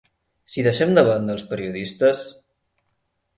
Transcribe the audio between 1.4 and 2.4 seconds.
periodistes